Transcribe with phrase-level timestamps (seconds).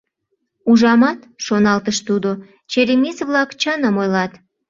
[0.69, 2.31] «Ужамат,— шоналтыш тудо,—
[2.71, 4.31] черемис-влак чыным ойлат.